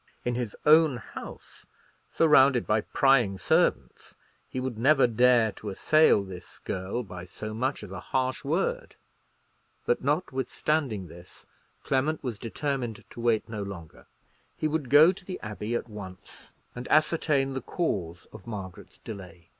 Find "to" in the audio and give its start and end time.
5.51-5.69, 13.11-13.19, 15.11-15.23